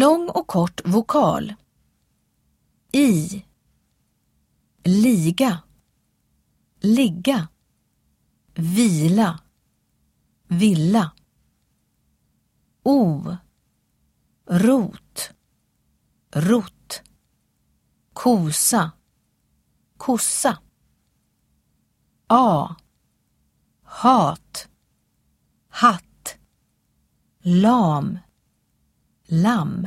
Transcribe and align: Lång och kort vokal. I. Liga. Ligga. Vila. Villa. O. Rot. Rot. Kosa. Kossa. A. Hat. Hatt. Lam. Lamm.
Lång 0.00 0.28
och 0.28 0.46
kort 0.46 0.80
vokal. 0.84 1.54
I. 2.92 3.44
Liga. 4.84 5.62
Ligga. 6.80 7.48
Vila. 8.54 9.40
Villa. 10.48 11.12
O. 12.82 13.36
Rot. 14.46 15.30
Rot. 16.32 17.02
Kosa. 18.12 18.90
Kossa. 19.96 20.58
A. 22.26 22.76
Hat. 23.82 24.68
Hatt. 25.68 26.38
Lam. 27.42 28.18
Lamm. 29.30 29.82